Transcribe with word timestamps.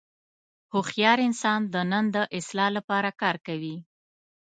هوښیار 0.73 1.17
انسان 1.27 1.59
د 1.73 1.75
نن 1.91 2.05
د 2.15 2.17
اصلاح 2.37 2.69
لپاره 2.77 3.09
کار 3.21 3.35
کوي. 3.47 3.75